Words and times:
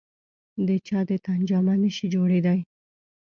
د 0.67 0.69
چا 0.87 0.99
د 1.09 1.11
تن 1.25 1.39
جامه 1.49 1.75
نه 1.81 1.89
شي 1.95 2.05
جوړېدای. 2.15 2.59